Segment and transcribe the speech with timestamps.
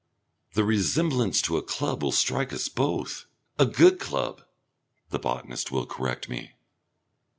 [0.55, 3.25] The resemblance to a club will strike us both.
[3.59, 4.41] "A good club,"
[5.11, 6.53] the botanist will correct me.